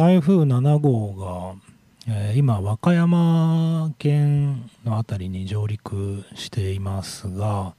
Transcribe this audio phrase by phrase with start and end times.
[0.00, 1.60] 台風7号が、
[2.08, 7.74] えー今和歌山県の辺りに上陸していますが、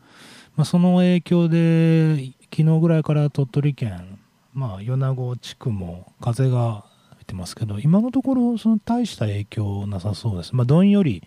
[0.56, 4.20] まあ、その影響で昨日ぐらいから鳥取県、
[4.54, 11.24] まあ、米子地区も風が吹いてますけど今のところその大した影響なさそうです、まあ、どんより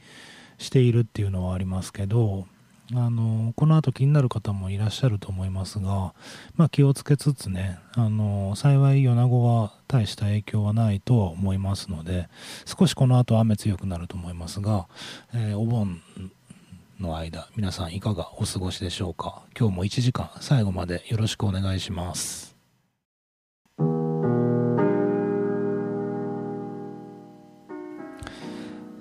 [0.59, 2.47] しているっていうのはありますけど
[2.93, 6.13] あのこの後気になる方もいらっしゃると思いますが、
[6.57, 12.29] まあ、気をつけつつねあの幸い米子は大した影響はないとは思いますので
[12.67, 14.87] 少しこの後雨強くなると思いますが、
[15.33, 16.03] えーお盆
[17.01, 19.43] の間皆さんいかがお過ごしでしょうか？
[19.59, 22.54] 今日も1時間最後までよろしくお願いします。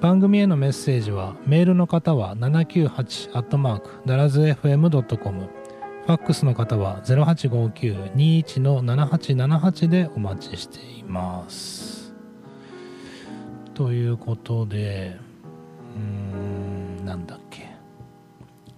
[0.00, 5.48] 番組へのメッセージはメールの方は798ダラズ FM.com
[6.06, 12.14] ファックスの方は0859-21-7878でお待ちしています。
[13.74, 15.16] ということで
[15.96, 16.02] うー
[17.02, 17.68] んなんだっけ。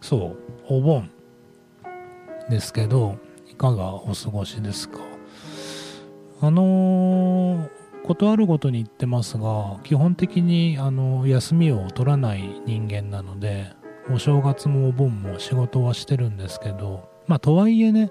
[0.00, 1.10] そうお盆
[2.48, 3.18] ですけど
[3.48, 5.00] いかがお過ごしですか？
[6.40, 13.72] あのーことあるごとに言ってますが基本的にあの休みを取らない人間なので
[14.12, 18.10] お正月もお盆も仕事はしてるんですけどまあとはいえね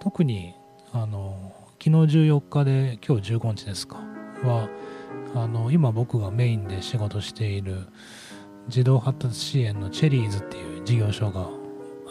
[0.00, 0.54] 特に
[0.92, 1.52] あの
[1.82, 3.96] 昨日14日で今日15日ですか
[4.42, 4.68] は
[5.34, 7.88] あの今僕がメインで仕事している
[8.68, 11.48] 児童発達支援のチェリーズっていう事業所が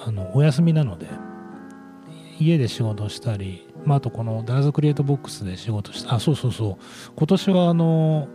[0.06, 1.08] あのお休みなので
[2.40, 7.12] 家で仕事したり、まあ、あとこのダラズクリエイトボックスで仕事したあそうそうそう。
[7.16, 8.28] 今年はあの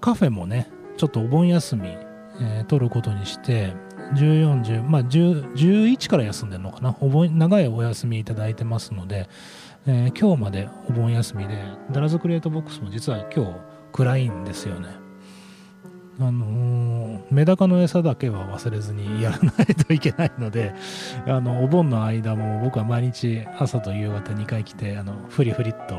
[0.00, 1.88] カフェもねちょっとお盆休み、
[2.40, 3.72] えー取ることにして
[4.14, 6.96] 1410まあ10 11から休んでるのかな。
[7.00, 9.28] お盆長いお休みいただいてますので、
[9.86, 13.52] えー今日までお盆休みでダラズクリエイトボックスも実は今日
[13.92, 15.03] 暗いんですよね。
[16.20, 20.74] あのーメダカの餌だけは忘れずにやらないといけないので
[21.26, 25.96] あのお盆の間も僕は毎日朝と夕方2回来てあのフリフリっと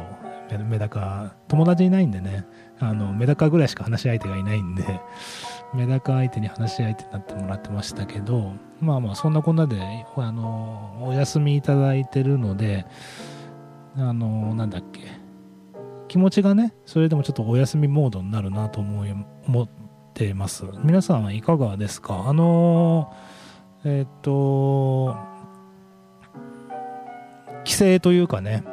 [0.69, 2.45] メダカ友達いないんでね。
[2.79, 4.99] あのメダカぐらいしか話し相手がいないんで
[5.73, 9.77] メダカ相手に話し相手になってもらってましたけどまあまあそんなこんなで
[10.17, 12.85] あのお休みいただいてるので
[13.97, 15.01] あのなんだっけ。
[16.07, 19.11] 気持ちがねそれでもちょっとお休みモードになるなと思い
[19.47, 19.84] 思って
[20.33, 20.63] ます。
[20.83, 22.25] 皆さんいかがですか？
[22.27, 23.13] あの
[23.83, 25.15] えーっと
[27.63, 28.63] 帰省というかね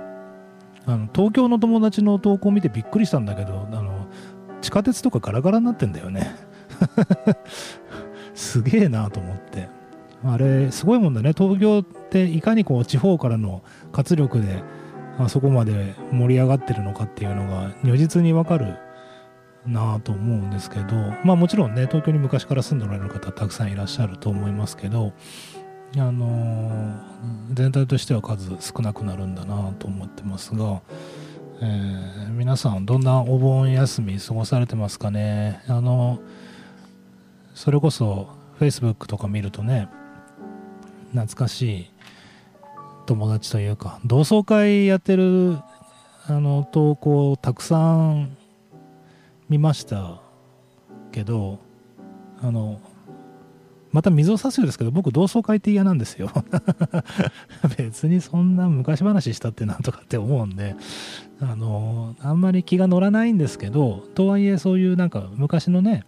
[0.86, 4.06] あの東京の友達の投稿を見てびっくりしたんだけどあの
[4.60, 6.34] 地下鉄とかガラガラになってんだよね。
[8.34, 9.68] すげえなと思って。
[10.24, 11.32] あれすごいもんだね。
[11.36, 14.62] 東京っていかにこう地方からの活力で
[15.18, 18.76] あそこまで盛り上がってるのかっていうのが如実にわかる
[19.66, 25.12] なぁと思うんですけどまあもちろんね東京に昔から住んでおられる方たくさんいらっしゃると思いますけど
[25.96, 30.80] あのー全体としては数少なくなるんだなと思ってますが、
[31.60, 35.62] えー皆さんどんなお盆休み過ごされてますかね？
[35.68, 36.18] あの
[37.54, 38.28] それこそ
[38.58, 39.88] Facebook とか見るとね
[41.12, 41.90] 懐かしい
[43.06, 45.58] 友達というか同窓会やってる
[46.26, 48.36] あの投稿をたくさん
[49.52, 50.20] 見ました
[51.12, 51.58] けど
[52.40, 52.80] あの
[53.92, 56.30] また水を差すようですけど僕同窓会って嫌なんですよ。
[57.76, 60.74] 別にそんな昔話したってなんとかって思うんで
[61.40, 66.04] あのあんまり気が乗らないんですけどとはいえそういうなんか昔のね、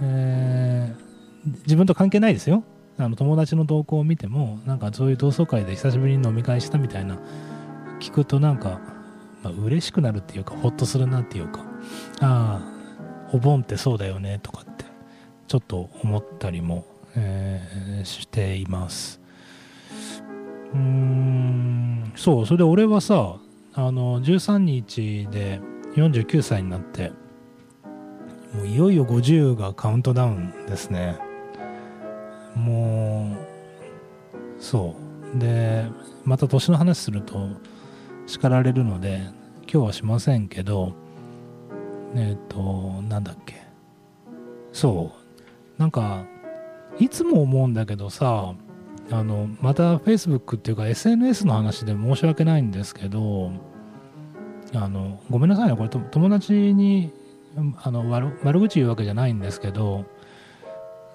[0.00, 1.10] えー
[1.44, 2.64] 自分と関係ないですよ。
[2.98, 7.18] あの友達の投稿を見てもなんかそういう同窓会で久しぶりに飲み会したみたいな
[7.98, 8.78] 聞くとなんか、
[9.42, 11.64] まあ、嬉しくなるっていうかほっとするなっていうか。
[12.20, 12.69] ああ
[13.32, 14.84] お盆ってそうだよねとかって
[15.46, 16.84] ちょっと思ったりも、
[17.16, 19.20] えーしています。
[20.72, 23.36] うーんそうそれで俺はさ
[23.74, 25.60] あの13日で
[25.94, 27.12] 49歳になって
[28.54, 31.18] もういよいよ50がカウントダウンですね。
[32.54, 33.36] も
[34.58, 34.96] うそ
[35.34, 35.38] う。
[35.38, 35.84] で
[36.24, 37.48] また年の話すると
[38.26, 39.22] 叱られるので
[39.62, 40.94] 今日はしませんけど
[42.14, 42.58] えっ、と
[43.08, 43.54] なんだっけ？
[44.72, 45.80] そう。
[45.80, 46.24] なんか
[46.98, 48.52] いつも思うんだけどさ
[49.10, 53.50] あのまた Facebook っていうか SNS の話で申し訳ないんですけど
[54.74, 55.76] あのごめんなさいね。
[55.76, 57.12] これ友達に
[57.82, 60.04] あの悪悪口言うわけじゃないんですけど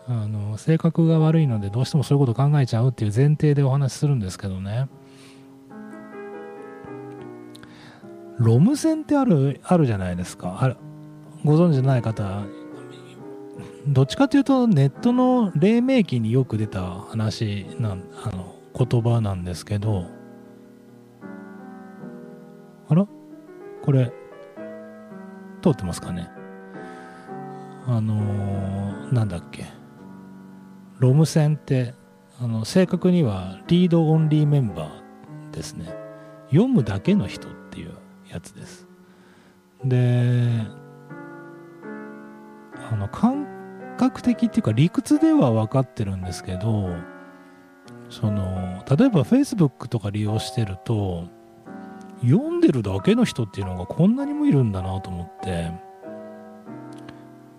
[0.08, 4.88] あの性格が悪いのでどうしてもそういうこと考えちゃうっていう前提でお話しするんですけどね。
[8.38, 10.58] ロム線ってあるあるじゃないですか。
[10.60, 10.78] ある
[11.46, 12.44] ご存知ない方
[13.88, 20.08] どっちかというとネットの黎明期によく出た話なんあの言葉なんですけど
[22.90, 23.08] あら？
[23.84, 24.12] これ
[25.62, 26.30] 通ってますかね？
[27.88, 29.66] あのー、なんだっけ？
[30.98, 31.94] ロム線って
[32.40, 35.94] あの正確にはリードオンリーメンバーですね。
[36.50, 37.94] 読むだけの人っていう
[38.32, 38.88] やつです。
[39.84, 40.66] で
[42.92, 43.48] あの感
[43.98, 46.90] 覚的っていうか理屈では分かってるんですけど
[48.10, 51.26] その例えば Facebook とか利用してると
[52.22, 55.72] 読んでるだけの人っていうのがこんなにもいるんだなと思って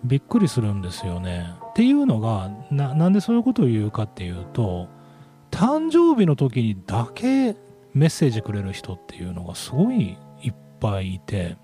[0.03, 1.53] びっくりするんですよね。
[1.69, 4.87] っていうのがなんでそういうことを言うかっていうと
[5.51, 7.55] 誕生日の時にだけ
[7.93, 11.57] メッセージくれる人っていうのがすごいいっぱいいて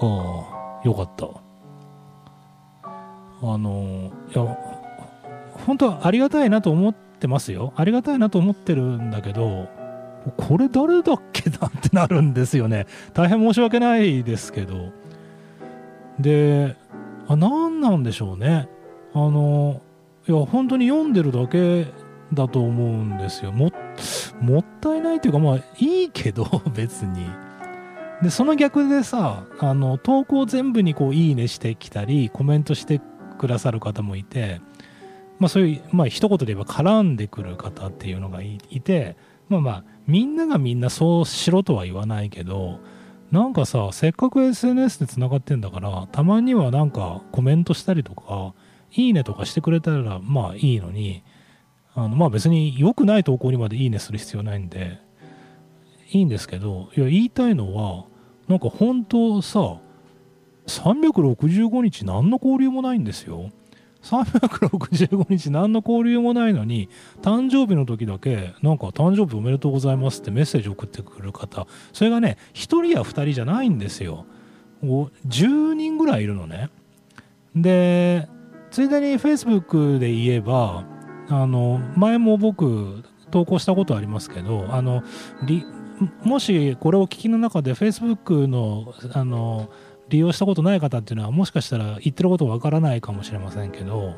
[0.00, 1.45] ああよかった。
[3.42, 4.58] あのいや
[5.66, 7.72] 本当はありがたいなと思ってますよ。
[7.76, 9.68] ありがたいなと思ってるんだけど
[10.36, 12.86] これ誰だっけなってなるんですよね。
[13.14, 14.92] 大変申し訳ないですけど。
[16.18, 16.76] で
[17.28, 18.68] あ何なんでしょうね。
[19.12, 19.80] あの
[20.28, 21.86] いや本当に読んでるだけ
[22.32, 23.52] だと思うんですよ。
[23.52, 27.26] もったいないというかまあいいけど 別に。
[28.22, 33.00] でその逆でさあの投稿全部にこういいねしてきたりコメントして
[33.36, 34.60] くださる方もいて、
[35.38, 39.16] まあそういう、まあ一言で言えば絡んでくる方っていうのがいて、
[39.48, 42.80] まあまあ、みんながみんなそうしろとは言わないけど、
[43.30, 48.54] なんかさ、せっかく SNS で繋がってんだから、たまにはなんかコメントしたりとか、
[48.92, 51.22] いいねとかしてくれたらまあいいのに、
[51.94, 54.98] あのまあ別に良くない投稿にまでいいねする必要ないんで、
[56.10, 58.06] いいんですけど、いや言いたいのは、
[58.48, 59.78] なんか本当さ、
[60.66, 63.50] 365日何の交流もないんですよ。
[64.02, 66.88] 365日何の交流もないのに
[67.22, 71.66] 誕生日の時だけなんか誕生日おめでとうございますってメッセージ送ってくる方。
[71.92, 74.26] それがね1人や2人じゃないんですよ。
[74.82, 76.70] 10人ぐらいいるのね。
[77.54, 78.28] で
[78.70, 80.84] ついでに Facebook で言えば
[81.28, 85.02] あの前も僕投稿したことありますけどあの
[86.22, 89.70] もしこれを聞きの中で Facebook のあの
[90.08, 94.14] 利用したことない方っていうのはもしかしたら言ってることわからないかもしれませんけど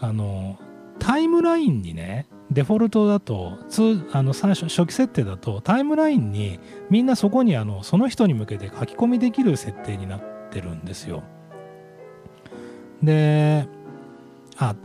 [0.00, 0.58] あの
[0.98, 3.58] タイムラインにねデフォルトだと
[4.12, 6.60] あの最初初期設定だとタイムラインに
[6.90, 11.22] みんなそこにあのその人に向けて書き込みできる設定になってるんですよ。
[13.02, 13.66] で
[14.58, 14.76] あ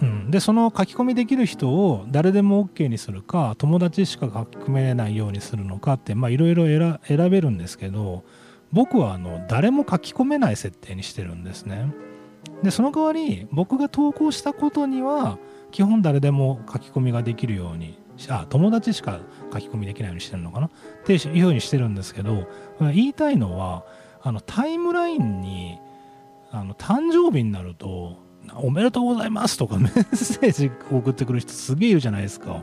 [0.00, 8.22] うん、でその書き込みできる人を誰でも OK にするか友達しか書き込めないようにするのかっていろいろ選べるんですけど
[8.72, 11.92] 僕はあの誰も書き込めない設定にしてるんですね。
[12.62, 15.38] でその代わり僕が投稿したことには
[15.70, 17.98] 基本誰でも書き込みができるように
[18.28, 19.20] あ友達しか
[19.52, 20.66] 書き込みできないようにしてるのかな？
[20.66, 20.70] っ
[21.04, 22.48] ていうふうにしてるんですけど
[22.80, 23.84] 言いたいのは
[24.22, 25.78] あのタイムラインに
[26.50, 28.16] あの誕生日になると
[28.56, 32.62] 「おめでとうございます」とかメッセージ送ってくる人すげえいるじゃないですか。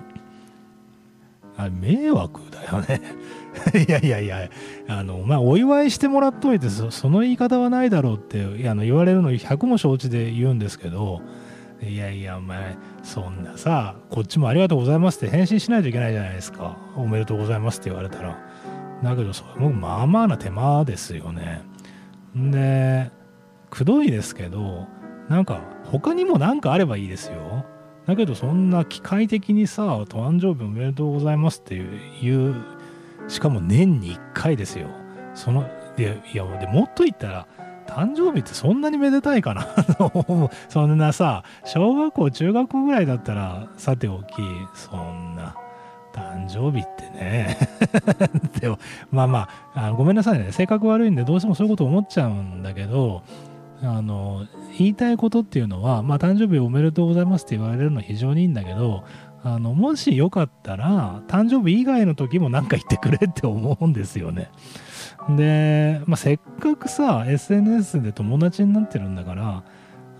[1.58, 3.02] あ迷惑だよね
[3.88, 4.50] いやいやいや、
[4.88, 11.22] あの、まあ、お祝いしてもらっといてそ、その言い方はないだろうってあの言われるの100も承知で言うんですけど、
[11.82, 16.78] いやいや、お前、そんなさ、こっちもありがとうございますって返信しないといけないじゃないですか。
[16.96, 18.38] おめでとうございますって言われたら。
[19.04, 21.62] だけど、それもまあまあな手間ですよね。
[22.36, 23.12] で、
[23.70, 24.88] くどいですけど、
[25.30, 27.66] なんか、他にも何かあればいいですよ。
[28.06, 32.56] だけど、そんな機械的にさ、お誕生日おめでとうございますっていう
[33.28, 34.88] しかも年に1回ですよ。
[35.34, 37.48] その、で、いや、でもっと言ったら、
[37.88, 39.68] 誕生日ってそんなにめでたいかな
[40.70, 44.36] そんなさ、小学校、中学校ぐらいだったら、さておき、
[44.74, 45.56] そんな、
[46.14, 47.58] 誕生日ってね
[48.62, 48.80] でも、
[49.12, 50.54] まあまああごめんなさいね。
[50.54, 53.22] 性格悪いんで、どうしてもそういうこと思っちゃうんだけど、
[53.82, 54.46] あの、
[54.78, 59.04] 言いたいことっていうのは、まあ、誕生日おめでとうございますって言われるのは非常にいいんだけど、
[59.46, 64.50] あのもしよかったら誕生日以外の時も何か言ってくれって思うんですよね。
[65.38, 69.64] で、まあ、せっかくさ SNS で友達になってるんだから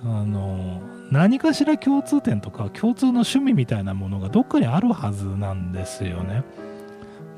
[0.04, 0.80] あの
[1.12, 6.44] 何かしら共通点とか共通の趣味みたいなものがどっかにあるはずなんですよね。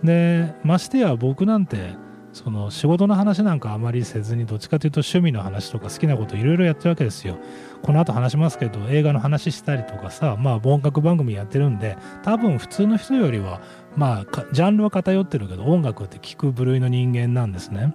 [0.03, 1.91] でましてや僕なんて
[2.33, 7.37] その仕事の話なんかあまりせずにどっちかというと趣味の話とか好きなこといろいろやってるわけですよ。
[7.81, 13.61] この後話しますけど映画の話したりとかさまあ音楽番組やってるんで多分普通の人よりは
[13.95, 17.93] まあジャンルは偏ってるけど音楽って聞く部類の人間なんですね。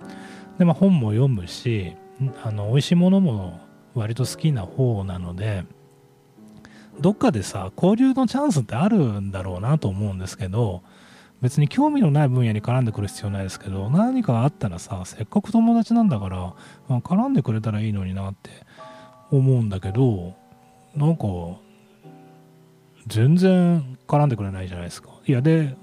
[0.59, 1.97] でまあ本も読むし
[2.45, 3.61] あの美味しいものも
[3.95, 5.65] 割と好きな方なので
[7.01, 10.83] どっかでさ交流のチャンスってあるんだろうなと思うんですけど
[11.43, 16.55] 別に興味のない分野に絡んでくる必要ないですけど何かあったらさせっかく友達なんだから、
[16.89, 18.51] まあ、絡んでくれたらいいのになって
[19.31, 20.35] 思うんだけど
[20.95, 21.25] なんか
[23.09, 25.77] 全然絡んでくれないじゃないですかいやで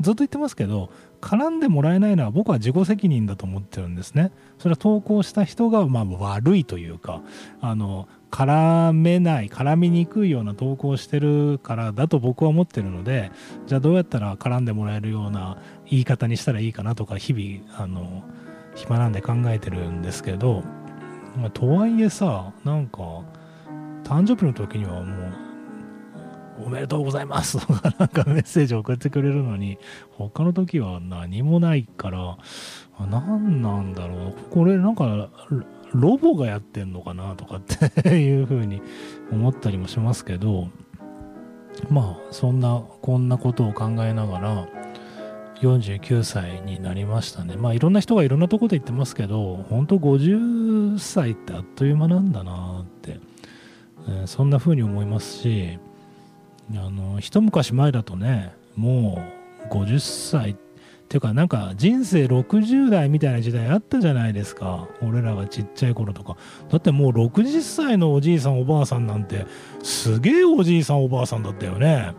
[0.00, 4.30] ずっと言ってますけど絡んでもらえないのは僕は自己責任だと思ってるんですね。
[4.58, 7.22] それは投稿した人がまあ悪いというか
[7.62, 13.30] あの絡めない絡みにくいような投稿をしてるからだと僕は思ってるので
[13.68, 15.56] じゃあどうやったら絡んでもらえるような
[15.88, 18.24] 言い方にしたらいいかなとか日々あの
[18.74, 20.64] 暇なんで考えてるんですけど、
[21.36, 22.98] まあ、とはいえさなんか
[24.02, 25.28] 誕生日の時にはも
[26.58, 29.76] うおめでとうございます とかなんかメッセージ送ってくれるのに、
[30.12, 32.38] 他の時は何もないから、
[33.10, 34.34] 何なんだろう。
[34.50, 35.28] これなんか、
[35.94, 38.82] ロボがやってんのかなとかっていうふうに
[39.30, 40.68] 思ったりもしますけど、
[41.90, 44.68] まあ、そんな、こんなことを考えながら、
[45.60, 47.56] 49歳になりましたね。
[47.56, 53.20] まあいろんな人がいろんなとこで言ってますけど、本当50歳ってあっという間なんだなって、
[54.08, 55.78] えー、そんな風に思いますし、
[56.72, 59.22] あの一昔前だとねも
[59.70, 60.54] う50歳っ
[61.08, 64.88] ていうかなんか人生60代みたいな時代あったじゃないですか。
[65.02, 66.36] 俺らがちっちゃい頃とか。
[66.70, 69.46] だってもう60歳のおじいさんおばあさんなんて
[69.82, 72.14] すげえおじいさんおばあさんだったよね。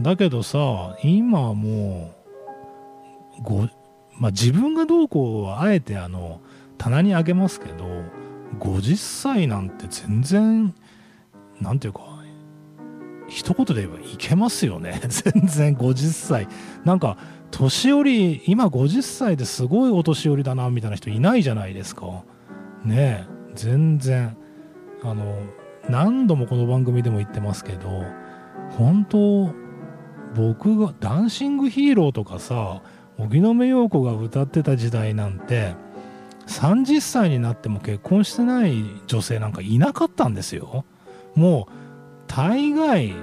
[0.00, 2.14] だけどさ今はも
[3.38, 3.68] うご、
[4.18, 6.40] まあ、自分がどうこうはあえてあの
[6.78, 7.84] 棚にあげますけど
[8.58, 10.74] 50歳なんて全然
[11.60, 12.20] なんていうか
[13.30, 15.00] 一言で言えばいけますよね。
[15.08, 16.48] 全然50歳。
[16.84, 17.16] なんか
[17.60, 22.24] 年寄り今50歳ですごいお年寄りだなみたいな人いないじゃないですか。
[22.84, 24.34] ねえ全然。
[25.02, 25.38] あの
[25.88, 28.04] 何度もこの番組でも言ってますけど
[28.76, 29.50] 本当
[30.34, 32.82] 僕が「ダンシングヒーロー」とかさ
[33.18, 35.74] 荻野目洋子が歌ってた時代なんて
[36.46, 40.84] 30歳になっても結婚してない女性なんかいなかったんですよ。
[41.34, 41.72] もう
[42.26, 43.14] 大概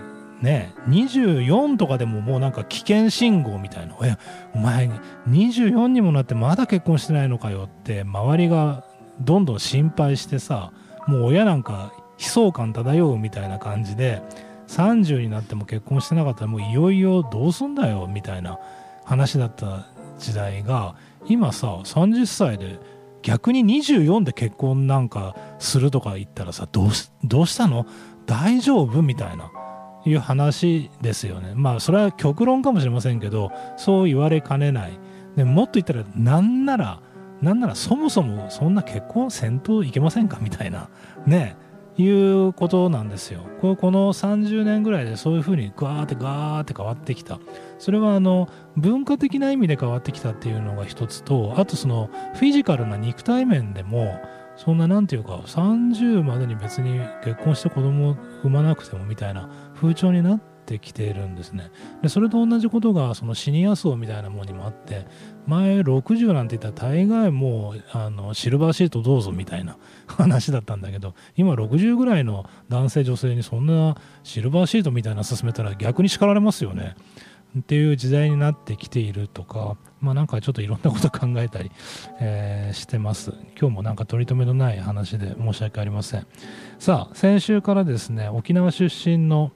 [0.41, 4.17] ね24とかでももうなんか危険信号みたいな「え
[4.53, 4.89] お前
[5.29, 8.84] 24にもなってまだ結婚してないのかよ」って周りが
[9.22, 10.72] どんどん心配してさ
[11.08, 14.22] もう親なんか悲壮感漂うみたいな感じで
[14.67, 18.60] 30になっても結婚してなかったらもういよいよどうすんだよみたいな
[19.06, 19.86] 話だった
[20.20, 20.96] 時代が
[21.27, 22.79] 今さ30歳で
[23.22, 26.89] 逆に24で結婚なんかするとか言ったらさどう
[27.24, 27.86] どうしたの？
[28.25, 29.01] 大丈夫？
[29.01, 29.51] みたいな。
[30.06, 31.54] いう話ですよね。
[31.56, 35.00] まあそれは極論かもしれませんけどそう言われかねない。
[35.36, 37.00] でもっと言ったらなんなら
[37.42, 40.39] なんならそもそもそんな結婚戦闘いけませんか？
[40.42, 40.89] みたいな。
[41.25, 41.56] ね。
[42.00, 43.42] いうことなんですよ。
[43.60, 47.39] この30年ぐらいでそういうふうにガーってガーって変わってきた。
[47.80, 54.22] それはあの文化的な意味で変わってきたっていうのが一つとあとそのフィジカルな肉体面でも
[54.58, 59.50] そんななんていうか30までに別に結婚して子供を産まなくてもみたいな。
[59.79, 65.05] 風潮になってきているんですねでそれと同じことがそのシニア層みたいなものにもあって
[65.46, 76.96] 前60なんて言ったら大概もうあのシルバーシートどうぞみたいな 話だったんだけど今60ぐらいの男性女性にそんなシルバーシートみたいな勧めたら逆に叱られますよね
[77.57, 81.72] っていう時代になってきているとかまあなんかちょっといろんなこと考えたり、
[82.19, 83.34] えー、してます。
[83.60, 86.27] 今日もなんか取り留めのない話で申し訳ありません。
[86.77, 89.51] さあ、先週からですね、沖縄出身の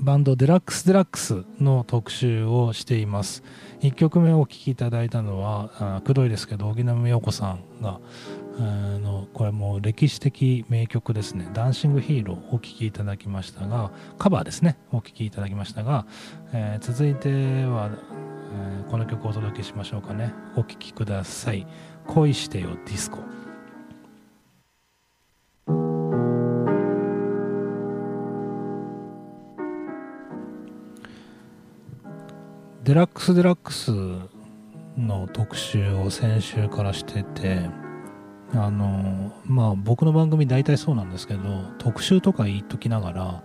[0.00, 3.42] バンドデラックス・デラックスの特集をしています。
[3.80, 8.00] 1曲目をお聴きいただいたのは、くどいですけど、荻野目洋子さんが、
[8.58, 14.78] あのこれも歴史的名曲ですね「ダンシング・ヒーロー」お聴きいただきましたがカバーですね。
[14.92, 16.06] お聴きいただきましたが、
[16.52, 17.28] えー、続いて
[17.66, 17.90] は、
[18.54, 20.32] えー、この曲をお届けしましょうかね。
[20.56, 21.66] お聴きください
[22.08, 23.18] 「恋してよディスコ」
[32.86, 33.90] デラックス・デラックス
[34.96, 37.68] の特集を先週からしてて
[38.54, 41.40] あのまあ僕の番組大体そうなんですけど
[41.78, 43.42] 特集とか言っときながら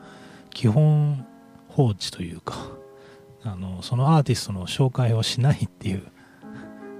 [0.51, 1.25] 基本
[1.69, 2.67] 放置というか
[3.41, 6.03] あのそのアーティストの紹介をしないっていう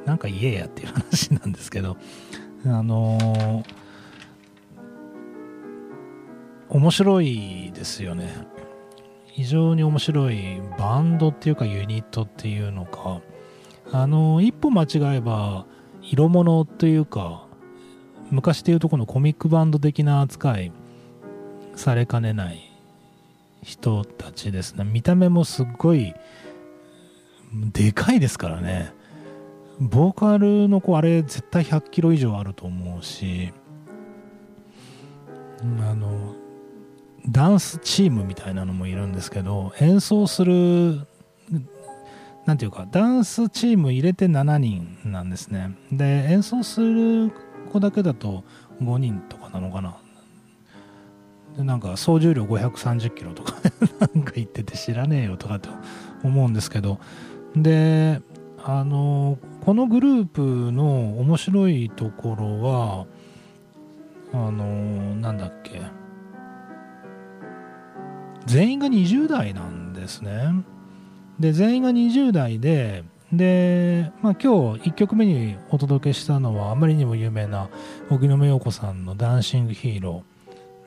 [0.06, 1.96] なんか言えやっていう話なんですけど
[2.66, 3.64] あの
[6.70, 8.51] 面白いですよね。
[9.32, 13.22] 非常に面白いバンドっていうかユニットっていうのか
[13.92, 15.66] あの一歩間違えば
[16.02, 17.48] 色物というか
[18.30, 20.72] 昔でいうとこのコミックバンド的な扱い
[21.76, 22.72] されかねない
[23.64, 24.84] 人たちですね。
[24.84, 26.14] 見た目もすっごい
[27.54, 28.94] でかいですからね。
[29.80, 33.52] ボーカルの子あれ絶対100キロ以上あると思うし
[35.62, 36.36] あの
[37.30, 41.06] ダンスチームみたいなのもいるんですけど演奏する
[42.46, 45.78] 何ていうかダンスチーム入れて7人なんですね。
[45.92, 47.32] で演奏する
[47.72, 48.44] 子だけだと
[48.82, 49.98] 5人とかなのかな。
[51.56, 53.56] でなんか総重量530キロとか
[54.16, 55.70] なんか言ってて知らねえよとかって
[56.24, 57.00] 思うんですけど。
[57.56, 58.22] で
[58.64, 63.06] あのこのグループの面白いところは
[64.34, 66.01] あのなんだっけ。
[68.46, 70.64] 全員が20代なんですね。
[71.40, 77.70] で全員が20代でで、まあ、今日1曲目にお届けしたのはあまりにも有名な
[78.10, 80.24] 荻野目洋子さんの「ダンシングヒーロ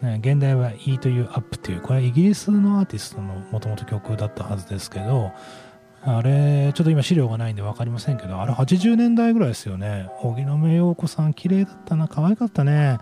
[0.03, 5.33] ー」、現代は「E というアップ」というこれはイギリスのアーティストのもともと曲だったはずですけど
[6.03, 10.11] あれちょっと今資料がないんで分かりませんけどあれ80年代ぐらいですよね。
[10.23, 12.09] 荻野目洋子さん綺麗だったな。
[12.09, 12.99] 可愛かったね。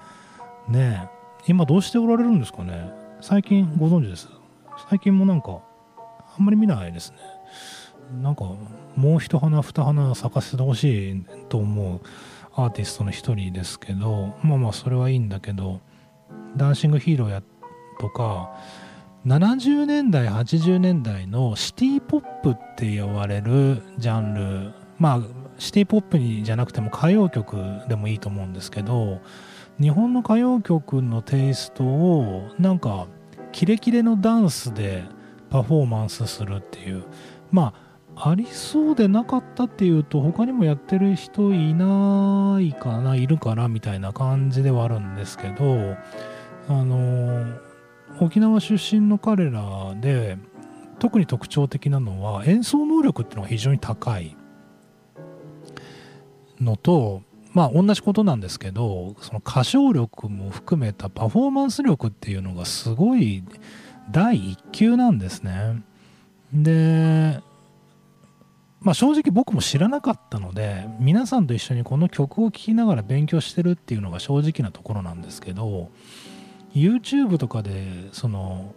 [0.69, 1.09] ね
[1.49, 2.93] 今どうしておられるんですかね。
[3.21, 4.42] 最近ご存知です？
[4.89, 5.61] 最近もなんか
[6.39, 7.19] あんまり見ないですね。
[8.21, 8.45] なんか
[8.97, 12.01] もう一花二花咲かせてほしいと思う
[12.55, 15.81] アーティストの一人ですけどまあまあそれはいいんだけど
[16.57, 17.43] ダンシングヒーローや
[17.99, 18.55] とか
[19.27, 25.21] 70年代80年代のシティポップって呼ばれるジャンルまあ
[25.59, 27.57] シティポップにじゃなくても歌謡曲
[27.89, 29.21] でもいいと思うんですけど
[29.81, 33.07] 日本の歌謡曲のテイストをなんか
[33.53, 35.05] キレキレのダンスで
[35.51, 37.05] パフォーマンスするっていう。
[37.51, 45.97] まあありそうでなかったっていうと他にもやってる人いないかないるかなみたいな感じではあるんですけど
[46.69, 47.59] あの
[48.21, 50.37] 沖縄出身の彼らで
[50.99, 54.37] 特に特徴的なのは演奏能力っていうのが非常に高い
[56.61, 63.45] のとまあ同じことなんですけどその歌唱力も含めたパフォーマンス力っていうのがすごい
[64.11, 65.83] 第一級なんですね。
[66.53, 67.41] で
[68.83, 75.89] まあ、正直僕も知らなかったので皆さんと一緒にこの曲を聴きながら勉強してるっていうのが正直なところなんですけど
[76.75, 78.75] YouTube とかでその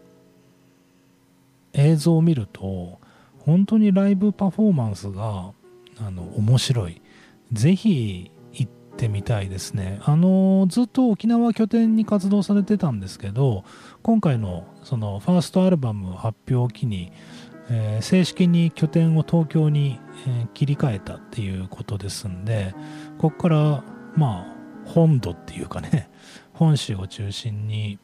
[1.74, 3.00] 映像を見ると
[3.40, 5.52] 本当にライブパフォーマンスが
[5.98, 7.02] あの面白い
[7.52, 8.32] ぜひ
[8.96, 10.00] ってみたいですね。
[10.04, 13.66] あのずっと沖縄拠点に活動されてたんですけど
[14.02, 17.12] 今回のそのファーストアルバム発表を機に
[17.70, 22.76] えー、正式に拠点を東京に、えー、切り替えたっていうことですんで
[23.18, 23.84] ここから
[24.16, 24.56] まあ
[24.86, 26.10] 本土っていうかね
[26.54, 27.98] 本州を中心に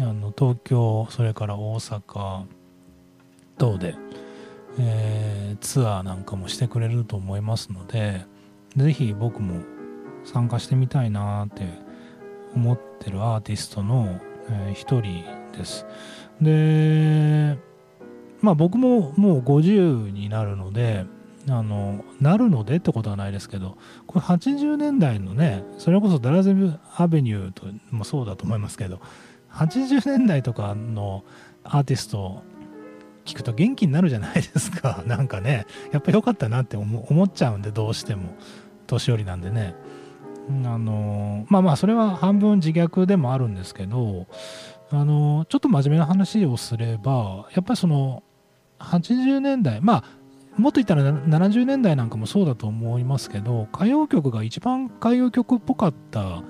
[0.00, 2.44] あの東京それから大阪
[3.58, 3.96] 等で、
[4.78, 8.24] えー、ツアーなんかもしてくれると思いますので
[8.76, 9.62] 是非僕も
[10.24, 11.64] 参加してみたいなって
[12.54, 14.20] 思ってるアーティストの、
[14.74, 15.24] 一人
[15.56, 15.86] です。
[16.40, 17.56] で
[18.40, 21.06] まあ僕ももう50になるので、
[21.48, 29.00] あの、なるのでってことはないですけど、これ80年代のね、それこそダラゼブアベニューともそうだと思いますけど、
[29.52, 31.24] 80年代とかの
[31.62, 32.42] アーティスト
[33.24, 35.04] 聞くと元気になるじゃないですか。
[35.06, 38.34] なんかね、やっぱ良かったなって思っちゃうんで、どうしても。
[38.86, 39.74] 年寄りなんでね。
[40.64, 44.26] あのまあまあそれは半分自虐でもあるんですけど
[44.90, 48.22] あのちょっと真面目な話をすればやっぱりその
[48.80, 50.04] 80年代まあ
[50.60, 56.42] もっと言ったら70年代なんかもそうだと思いますけど歌謡曲が一番歌謡曲っぽかった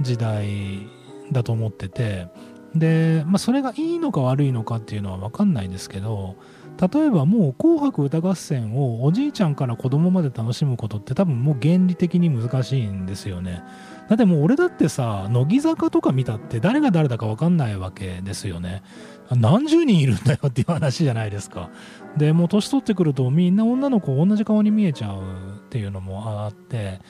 [0.00, 0.86] 時代
[1.32, 2.28] だと思ってて
[2.74, 6.36] で、まあ、それがいいのか悪いのかっていうのは分かんないですけど
[6.80, 13.62] 例えばもう「紅白歌合戦」をおじいちゃんから子供まで楽しむことって多分もう原理的に難しいんですよね。
[14.08, 18.82] だってもう俺だってさ乃木坂とか見たって誰が誰だか分かんないわけですよね。
[19.30, 21.70] 何十人いるんだよっていう話じゃないですか。
[22.16, 25.20] でもう年取ってくるとみんな女の子同じ顔に見えちゃう
[25.56, 27.00] っていうのもあって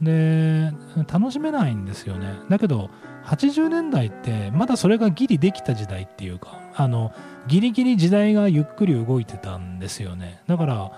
[0.00, 0.72] で
[1.10, 2.90] 楽しめないんですよねだけど
[3.24, 7.12] 80年代ってまだそれがギリできた時代っていうかあの
[7.48, 10.40] ギリギリ時代がゆっくり動いてたんですよね。
[10.46, 10.92] だから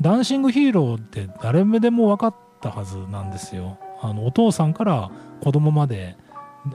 [0.00, 3.78] ダンシングヒーローって誰でも分かったはずなんですよ。
[4.02, 6.16] あのお父さんから子供まで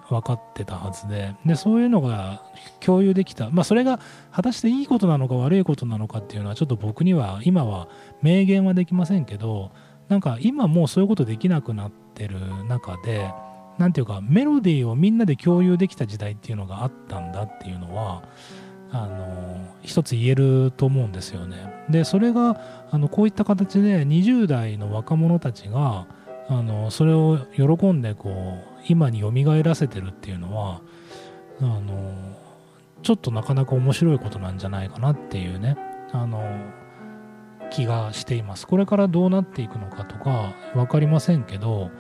[0.10, 1.36] 分かってたはずで。
[1.46, 2.42] でそういうのが
[2.80, 4.00] 共有できた、まあ、それが
[4.32, 7.90] 果たしていいことなのか悪いことなのかっていうのはちょっと僕には今は
[8.22, 9.72] 明言はできませんけど
[10.08, 13.30] なんか今もうそういうことできなくなってる中で
[13.78, 18.24] 何ていうかメロディーをみんなで共有できた時代っていうのがあったんだっていうのは
[18.92, 21.86] あの一つ言えると思うんですよね。
[21.90, 22.62] でそれが
[22.92, 26.08] あのこういった形で20代の若者たちが
[26.48, 30.82] あのそれを喜んでこう今によみがえらせてるっていうのは
[31.60, 32.14] あの
[33.02, 35.78] ちょっとなかなか面白いことなんじゃないかなっていうね
[36.12, 36.44] あの
[37.72, 41.92] 気がしていますこれからどうなっていくのかとか分かりませんけど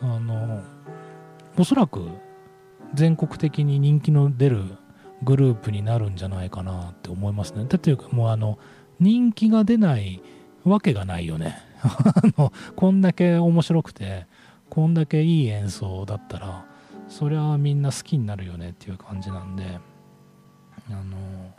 [0.00, 0.62] あの
[1.58, 2.08] おそらく
[2.94, 4.62] 全国的に人気の出る
[5.22, 7.66] グループになるんじゃないかなって思いますね。
[7.68, 8.58] だっていうかもうあの
[8.98, 10.22] 人気が出ない
[10.64, 11.58] わけがないよね。
[11.82, 14.26] あのこんだけ面白くて
[14.68, 16.64] こんだけいい演奏だったら
[17.08, 19.78] そりゃみんな好きになるよねっていう感じなんで
[20.90, 21.52] あの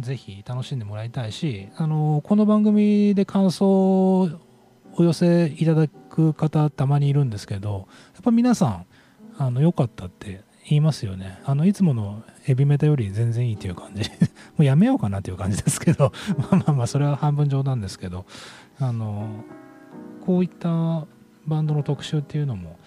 [0.00, 4.30] ぜひ楽しんでもらいたいしあのこの番組で感想
[4.96, 8.86] お寄せいただく方たまにいるんですけどやっぱ皆さん
[9.38, 11.38] あの良かったって言いますよね。
[11.44, 14.02] あの、いつものヘビメタより全然いいっていう感じ。
[14.10, 14.10] も
[14.58, 18.26] うやめようかなっていう感じですけど、 まあまあまあ、それは半分冗談ですけど、
[18.80, 19.44] あの、
[20.24, 21.06] こういった
[21.46, 22.78] バンドの特集っていうのも、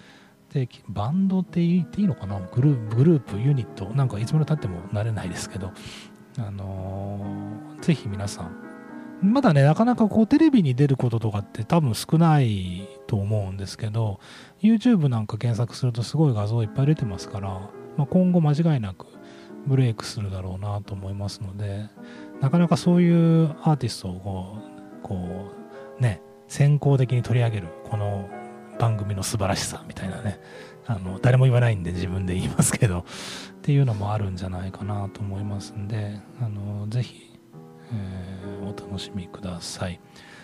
[0.53, 2.39] でバンドって言っていいのかな？
[2.51, 5.71] グループ、ユニット、なんかいつまでたってもなれないですけど、
[6.37, 8.68] あのー、ぜひ皆さん、
[9.21, 14.19] まだね、なかなかこうテレビに出ることとかって多分少ないと思うんですけど、
[14.61, 17.49] YouTube なんか検索するとすごい画像いっぱい出てますから、
[17.97, 19.07] まあ、今後間違いなく
[19.67, 21.89] ブレイクするだろうなと思いますので、
[22.39, 25.51] なかなかそういうアーティストをこう、こ
[25.99, 28.29] う、ね、先行的に取り上げる、この
[28.79, 30.39] 番組の素晴らしさみたいなね、
[30.85, 33.03] あの、誰も言わないんで自分で言いますけど、っ
[33.61, 37.28] ていうのもあるんじゃないかなと思いますんで、あの、ぜひ、
[37.93, 39.99] えー、お楽しみください。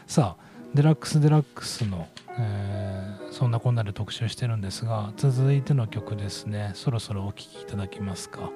[0.08, 8.51] さあ、デラックスデラックスの、えー、そんなこんなで特集してるんですが、続いての曲ですね、そろそろお聴きいただきますか。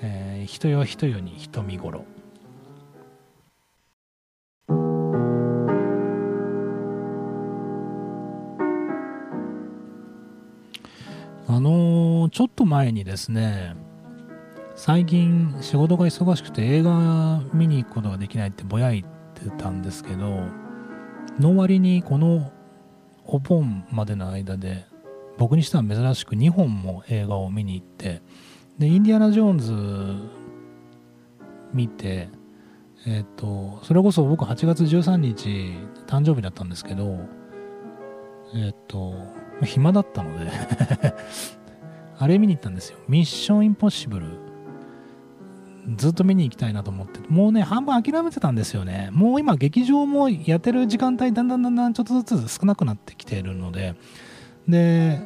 [0.00, 2.04] えー、人よ人よに人見頃。
[11.48, 13.76] あのー、ちょっと前にですね、
[14.76, 20.42] 最近仕事が忙しくて映画見に行くことができないってぼやいてたんですけど
[21.40, 22.52] の割にこの
[23.24, 24.84] お盆までの間で
[25.38, 28.20] 僕にしては珍しく2本も映画を見に行って
[28.78, 29.72] でインディアナ・ジョーンズ
[31.72, 32.28] 見て
[33.06, 35.48] えっ、とそれこそ僕8月13日
[36.06, 37.18] 誕生日だったんですけど
[38.54, 39.14] えっ、と
[39.64, 40.50] 暇だったので
[42.18, 42.98] あれ見に行ったんですよ。
[43.08, 44.45] ミッション・インポッシブル
[45.94, 47.20] ずっと見に行きたいなと思って。
[47.28, 49.10] もうね半分諦めてたんですよね。
[49.12, 53.94] もう今劇場もやってる時間帯だんだんだんだんちょっとずつ少なくなってきているので。
[54.68, 55.20] で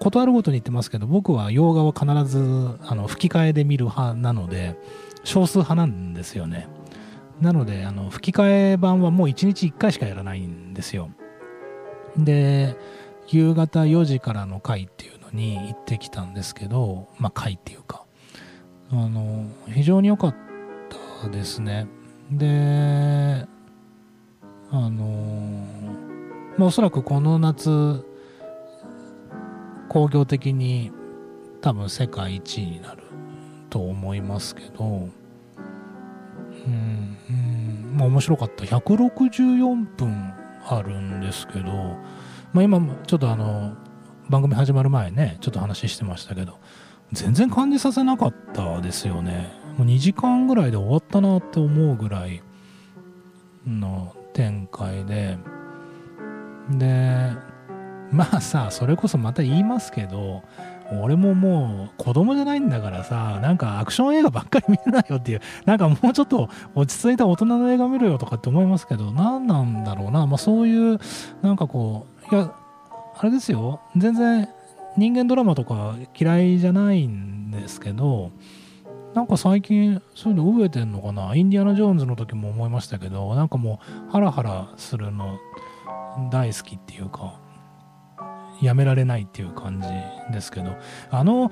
[0.00, 2.38] 断るごとに言ってますけど僕は洋画は必ず
[2.86, 4.78] あの吹き替えで見る派なので
[5.24, 6.68] 少数派なんですよね。
[7.40, 11.10] なのであの吹き替え版はもう1日1回しかやらないんですよ。
[12.16, 12.76] で
[13.28, 18.07] 夕方4時からの回っていうのに行ってきたんですけどまあ回っていうか。
[18.90, 20.34] あの非常に良かっ
[21.22, 21.86] たですね。
[22.30, 23.46] で
[24.70, 25.64] あの
[26.56, 28.04] まあおそらくこの夏
[29.88, 30.92] 工業的に
[31.60, 33.02] 多分世界一位になる
[33.70, 38.64] と思いますけどうんうんまあ面白かった。
[38.64, 40.32] 164分
[40.66, 41.96] あるんですけど
[42.52, 43.74] まあ今ちょっとあの
[44.28, 46.58] 番組始まる前ねちょっと話してましたけど
[47.12, 49.52] 全然感じさせなかったですよね。
[49.76, 52.42] もう2時間ぐらいで終わったなって思うぐらい
[53.66, 55.38] の展開で。
[56.70, 57.32] で
[58.10, 60.42] まあさそれこそまた言いますけど
[61.00, 70.26] 俺ももう子供じゃないんだからさなんかアクション映画ばっかり見るなよっていうなんかもうちょっと落ち着いた大人の映画見るよとかって思いますけど何なんだろうな。
[70.26, 70.98] まあそういう
[71.42, 72.52] なんかこういや
[73.16, 73.80] あれですよ。
[73.96, 74.48] 全然
[74.98, 78.32] 人間ドラマとか嫌いじゃないんですけど
[79.14, 81.34] なんか最近そういうの飢えてんのかな？
[81.34, 85.38] インディアナ・ジョーンズの時も思いましたけどなんかもうハラハラするの
[86.30, 87.40] 大好きっていうか
[88.60, 89.88] やめられないっていう感じ
[90.32, 90.76] ですけど。
[91.10, 91.50] あの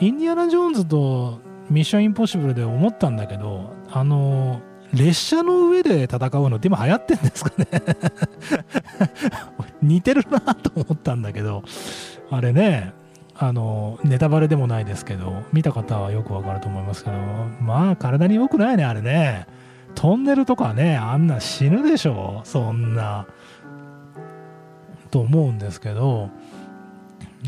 [0.00, 4.60] インディアナ・ジョーンズとミッション・インポッシブルで思ったんだけどあの
[4.92, 7.66] 列車の上で戦うのって今流行ってんですかね？
[9.82, 11.62] 似てるなと思ったんだけど。
[12.30, 12.92] あれね
[13.34, 17.16] あのネタバレでもないですけど見た方はよくわかると思いますけど
[17.60, 19.46] まあ体に良くないねあれね。
[19.94, 23.26] トンネルとかねあんな死ぬでしょそんな。
[25.10, 26.30] と思うんですけど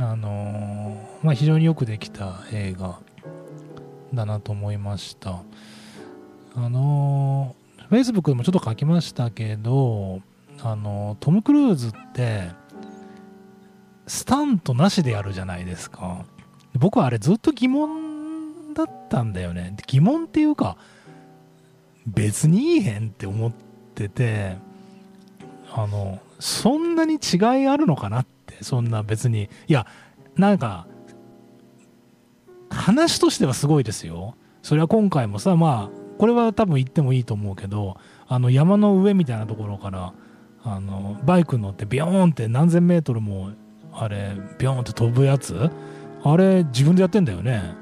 [0.00, 2.98] あのまあ非常によくできた映画
[4.14, 5.42] だなと思いました。
[6.54, 7.54] あの
[7.90, 10.20] Facebook でもちょっと書きましたけど
[10.62, 12.50] あのトム・クルーズって
[14.08, 16.24] スタントなしでやるじゃないですか。
[16.74, 19.76] 僕はあれずっと疑問だったんだよね。
[19.86, 20.76] 疑問っていうか
[22.06, 23.52] 別にいいへんって思っ
[23.94, 24.56] てて
[25.72, 28.38] あのそんなに違いあるのかなって。
[28.62, 29.48] そんな別に。
[29.66, 29.86] いや
[30.36, 30.86] なんか
[32.70, 34.34] 話としてはすごいですよ。
[34.62, 40.12] それは今回もさまあこれは多分言ってもいいと思うけどあの山の上みたいなところから
[40.64, 43.52] あのバイク乗ってビヨーンって何千メートルも
[43.98, 45.70] あれビヨーンって飛ぶやつ？
[46.22, 47.74] あれ自分でやってんだよね。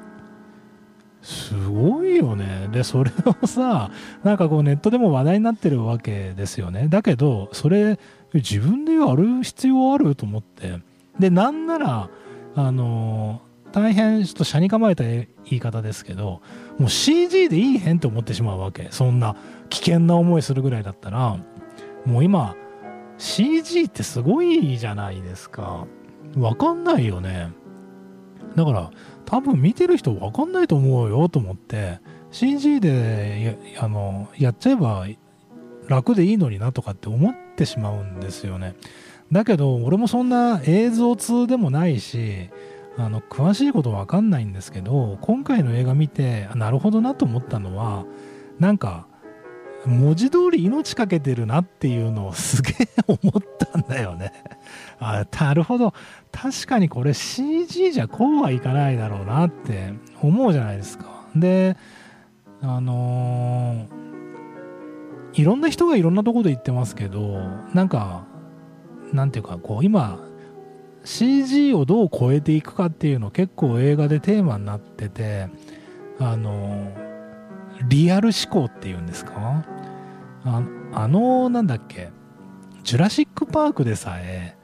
[1.23, 2.69] すごいよね。
[2.73, 3.11] でそれ
[3.43, 3.91] をさ
[4.23, 6.89] なんかこうネットでも話題になってるわけですよね。
[6.89, 7.99] だけどそれ
[8.33, 10.81] 自分でやる必要あると思って。
[11.19, 12.11] でなんなら
[12.55, 13.41] あの
[13.73, 16.41] 大変ちょっと車に構えた言い方ですけど
[16.79, 18.89] もう CG でいいへんって思ってしまうわけ。
[18.91, 19.37] そんな
[19.69, 21.39] 危険な思いするぐらいだったら。
[22.05, 22.55] もう今
[23.19, 25.87] CG ってすごいじゃないですか。
[26.37, 27.51] わかんないよね。
[28.55, 28.91] だから
[29.25, 35.07] 多分見てる人わかんないと思うよと思って CG でやあのやっちゃえば
[35.89, 38.75] 楽でいいのになとかって思ってしまうんですよね。
[39.33, 42.51] だけど俺もそんな映像通でもないし
[42.97, 48.05] あの詳しいことわかんないんですけど今回の映画見てなるほどなと思ったのは
[48.59, 49.07] なんか
[49.87, 54.33] 文字通り命かけてるなっていうのをすげえ思ったんだよね。
[54.99, 55.95] あなるほど。
[56.33, 61.27] 確かにこれ CG じゃこうはいかないだろうなって思うじゃないですか。
[61.37, 61.77] で
[62.63, 67.39] あのー、いろんな人がいろんなとこで言ってますけど
[67.75, 68.25] なんか
[69.13, 70.19] なんていうかこう今
[71.05, 75.49] CG をどう超えていくかっていうの結構映画でテーマになってて
[76.19, 76.91] あの
[77.89, 79.65] リアル思考っていうんですか？
[80.47, 82.11] ああのなんだっけ
[82.85, 84.57] ジュラシック・パークでさえ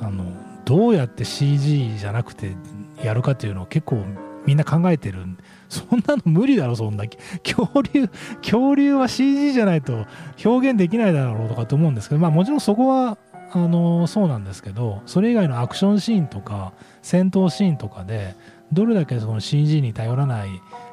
[0.00, 0.24] あの
[0.64, 2.56] どうやって CG じゃなくて
[3.02, 4.04] やるかっていうのを結構
[4.46, 5.24] みんな考えてる
[5.68, 7.04] そんなの無理だろそんな
[7.42, 8.08] 恐竜
[8.42, 10.06] 恐竜は CG じゃないと
[10.44, 13.18] 表現できないだろうとかって思うんですけどまあもちろんそこは
[13.50, 18.36] あのそうなんですけどそれ以外のアクションシーンとか戦闘シーンとかで
[18.72, 20.48] どれだけその CG に頼らない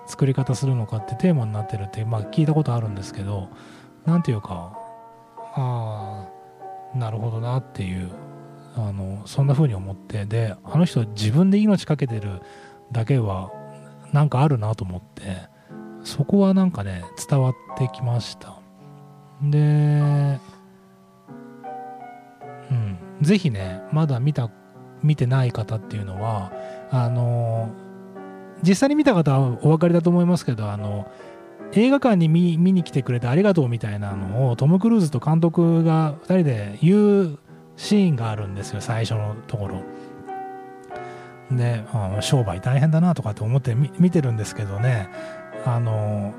[0.08, 3.50] 作り方するのかってテーマになってるって、まあ、聞いたことあるんですけど
[4.06, 4.78] 何ていうか
[5.56, 6.28] あ
[6.94, 8.12] あなるほどなっていう
[8.76, 12.42] あのそんな風に思ってであの人自分で命かけてる
[12.92, 13.52] だけは
[14.12, 15.38] なんかあるなと思って
[16.04, 18.60] そこはなんかね伝わってきました。
[19.42, 20.40] で
[23.22, 24.50] ぜひね、まだ見た、
[25.02, 26.52] 見てない方っていうのは、
[26.92, 27.70] あの、
[28.62, 31.10] 実際に見た方はお分かりだと思いますけど、あの、
[31.78, 37.40] 映画館に見に来てくれてありがとうみたいなのをトム・クルーズと監督が2人で言う
[37.76, 39.82] シーンがあるんですよ、最初のところ。
[41.52, 41.84] で、
[42.22, 45.10] 商売大変だなとかって思って見てるんですけどね、
[45.66, 46.34] あの、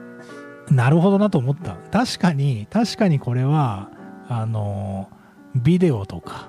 [0.71, 1.77] なるほどなと思った。
[1.93, 3.91] 確かに、確かにこれは、
[4.29, 5.11] あの、
[5.55, 6.49] ビデオとか、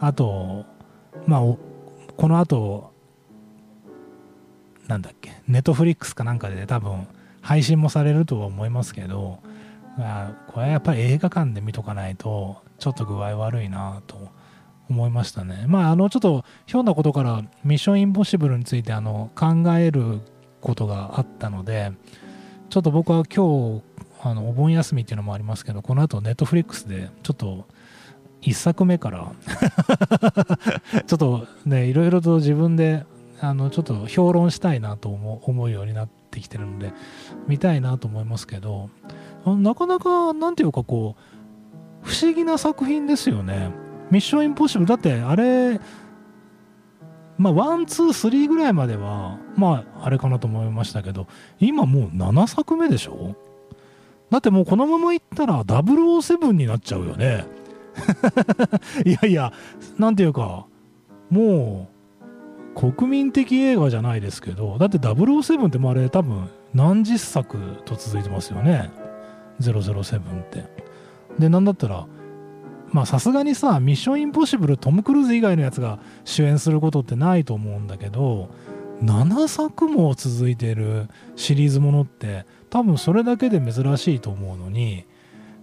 [0.00, 0.64] あと、
[1.26, 1.40] まあ、
[2.16, 2.92] この後、
[4.88, 7.06] なんだっけ、ネットフリックスかなんかで多分
[7.42, 9.40] 配信もされるとは思いますけど、
[9.98, 14.28] あこれはやっぱり映画館で見とかないと、ちょっと具合悪いなと
[14.88, 15.66] 思いましたね。
[15.66, 20.20] まあ、あの、ちょっとひょんなことから、ミッションインポッシブルについてあの考える
[20.60, 21.92] ことがあったので、
[22.70, 23.82] ちょっと僕は今日、
[24.24, 27.66] あのお盆休みっていうのもありますけど、この後ネットフリックスでちょっと
[28.42, 29.32] 1作目から
[31.06, 33.04] ちょっとねいろいろと自分で
[33.40, 36.92] あのちょっと評論したいなと思思うようになってきてるので
[37.46, 38.90] 見たいなと思いますけど
[39.46, 41.16] なかなかなんていうかこ
[42.04, 43.70] う不思議な作品ですよね
[44.10, 45.80] ミッションインポッシブルだってあれ
[47.38, 51.26] まあ、 one、two、three ぐらいまでは、まあ、あれかなと思いましたけど、
[51.58, 53.34] 今もう7作目でしょ？
[54.30, 57.44] だってもうこのままいったら007になっちゃうよね。
[59.04, 59.52] いやいや
[59.98, 60.66] なんていうか
[61.30, 61.91] もう
[62.74, 68.90] 国民的映画じゃないですけどだって007ってもあれ多分何十作と続いてますよね。
[69.60, 70.64] 007って。
[71.38, 72.06] でなんだったら
[72.90, 78.50] まあさすがにさ「ミッションインポッシブル」トム・クルーズ以外のやつが主演することってないと思うんだけど
[79.02, 85.06] 7作も続いてるシリーズものって多分それだけで珍しいと思うのに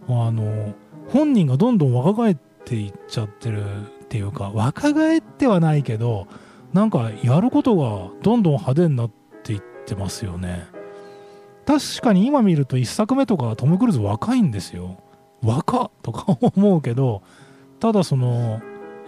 [0.07, 0.73] あの
[1.09, 6.27] 本人がどんどん若返っていっちゃってるっていうか若返ってはないけど
[6.73, 9.11] なんかやることがどんどん派手になっ
[9.43, 10.67] ていってますよね。
[11.65, 14.97] 確かに今見ると1作目とかトム・クルーズ若いんですよ。
[15.41, 17.21] 若っとか思うけど
[17.79, 18.61] ただその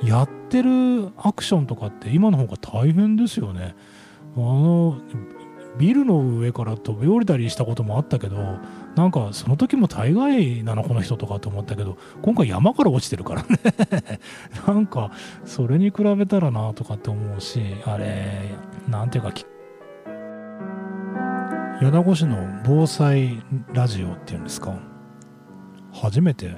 [0.04, 3.76] やってるアクションとかって今の方が大変ですよね。
[4.36, 4.98] あの
[5.78, 8.58] ビルの上から飛び降りたりしたこともあったけど
[8.96, 13.48] なんかその時も大概なのこの人とかと思ったけど今回山から落ちてるからね。
[14.68, 15.12] なんか
[15.46, 18.50] それに比べたらなとかって思うしあれ
[18.90, 19.32] なんていうか
[21.82, 23.42] 米子市の防災
[23.74, 24.74] ラジオっていうんですか？
[25.94, 26.52] 初めて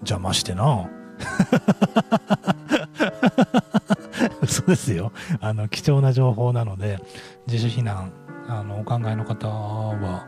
[0.00, 0.88] 邪魔してな。
[4.42, 5.12] 嘘ですよ。
[5.40, 6.98] あの貴重な情報なので
[7.46, 8.12] 自主避難
[8.48, 10.26] あのお考えの方は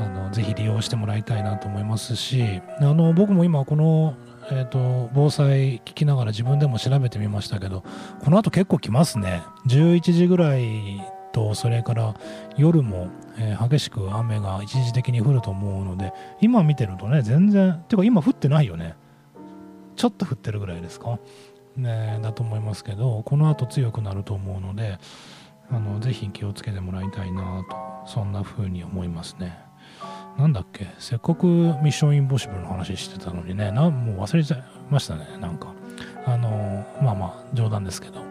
[0.00, 4.14] あのぜひ利用してもらいたいなと思いますしあの僕も今この、
[4.50, 7.84] えーと、防災聞きながら自分でも調べてみましたけど
[8.24, 9.42] この後結構来ますね。
[9.66, 12.14] 11時ぐらいとそれから
[12.56, 13.08] 夜も、
[13.38, 18.96] えー、激しく雨が一時的に降ると思うので今見てるとね全然てか今降ってないよね。
[19.96, 21.18] ちょっと降ってるぐらいですか？
[21.76, 24.98] ねだと思いますけどこの後強くなると思うので
[25.70, 27.76] あのぜひ気をつけてもらいたいなと
[28.10, 29.69] そんな風に思いますね。
[30.40, 30.86] なんだっけ？
[30.98, 33.70] せっかくミッションインポッシブルの話してたのにね。
[33.72, 35.26] なもう忘れちゃいましたね。
[35.38, 35.74] なんか。
[36.26, 38.22] あのまあまあ冗談ですけど。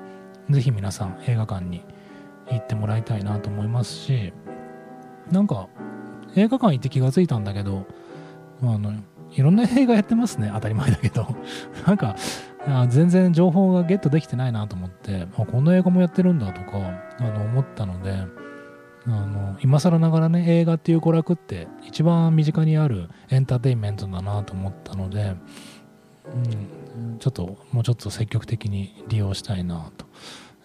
[0.49, 1.83] ぜひ皆さん映画館に
[2.47, 4.33] 行ってもらいたいなと思いますし。
[5.31, 5.67] なんか
[6.35, 7.85] 映画館行って気がついたんだけど
[8.63, 8.93] あの
[9.31, 10.49] いろんな映画やってますね。
[10.55, 11.27] 当たり前だけど。
[11.85, 12.15] なんか
[12.87, 15.27] 全然情報がゲットできてないなと思って。
[15.37, 16.79] あこんな映画もやってるんだとか
[17.19, 18.48] あの思ったので。
[19.05, 25.35] あの今更ながらね映画っていう娯楽って一番身近にあるエンターテインメントだなと思ったので、
[26.97, 30.05] うん、ちょっともうちょっと積極的に利用したいなと、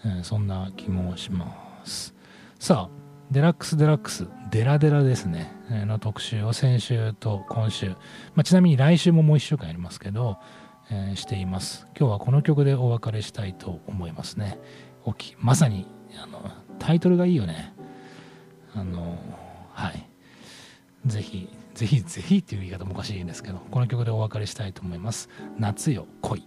[0.04, 2.14] えー、そんな気もします。
[2.58, 7.96] さあデラックスデラックスデラデラですね、えー、の特集を先週と今週、ま
[8.42, 10.38] あ、ちなみに来週ももう1週間やりますけど、
[10.90, 11.86] えー、しています。
[11.98, 14.58] 今日はこの曲でお別れしたいと思いますね。
[15.04, 15.86] おきまさに
[16.22, 17.73] あのタイトルがいいよね。
[18.74, 19.18] あの
[19.72, 20.06] はい。
[21.06, 25.28] ぜひぜひぜひっていう言い方もおかしいんですけどこの曲でお別れしたいと思います。
[25.58, 26.46] 夏よ恋